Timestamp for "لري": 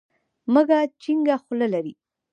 1.73-1.93